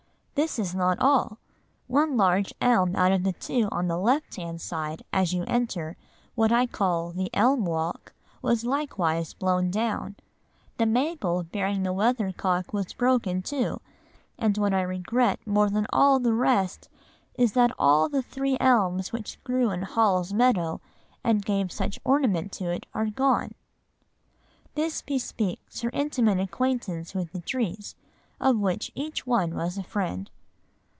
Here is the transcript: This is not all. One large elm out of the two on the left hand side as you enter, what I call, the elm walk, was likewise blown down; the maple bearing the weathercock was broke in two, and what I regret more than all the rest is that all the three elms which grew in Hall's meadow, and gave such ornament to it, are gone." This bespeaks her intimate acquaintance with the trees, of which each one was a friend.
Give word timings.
This 0.33 0.57
is 0.57 0.73
not 0.73 0.97
all. 0.99 1.37
One 1.85 2.17
large 2.17 2.51
elm 2.59 2.95
out 2.95 3.11
of 3.11 3.23
the 3.23 3.33
two 3.33 3.67
on 3.71 3.87
the 3.87 3.97
left 3.97 4.37
hand 4.37 4.59
side 4.59 5.03
as 5.13 5.33
you 5.33 5.43
enter, 5.43 5.97
what 6.33 6.51
I 6.51 6.65
call, 6.65 7.11
the 7.11 7.29
elm 7.31 7.63
walk, 7.63 8.13
was 8.41 8.65
likewise 8.65 9.35
blown 9.35 9.69
down; 9.69 10.15
the 10.79 10.87
maple 10.87 11.43
bearing 11.43 11.83
the 11.83 11.93
weathercock 11.93 12.73
was 12.73 12.91
broke 12.93 13.27
in 13.27 13.43
two, 13.43 13.81
and 14.39 14.57
what 14.57 14.73
I 14.73 14.81
regret 14.81 15.39
more 15.45 15.69
than 15.69 15.85
all 15.93 16.17
the 16.19 16.33
rest 16.33 16.89
is 17.35 17.51
that 17.53 17.75
all 17.77 18.09
the 18.09 18.23
three 18.23 18.57
elms 18.59 19.13
which 19.13 19.39
grew 19.43 19.69
in 19.69 19.83
Hall's 19.83 20.33
meadow, 20.33 20.81
and 21.23 21.45
gave 21.45 21.71
such 21.71 21.99
ornament 22.03 22.51
to 22.53 22.71
it, 22.71 22.87
are 22.95 23.07
gone." 23.11 23.53
This 24.73 25.03
bespeaks 25.03 25.81
her 25.81 25.91
intimate 25.93 26.39
acquaintance 26.39 27.13
with 27.13 27.31
the 27.31 27.41
trees, 27.41 27.93
of 28.43 28.57
which 28.57 28.91
each 28.95 29.27
one 29.27 29.53
was 29.53 29.77
a 29.77 29.83
friend. 29.83 30.31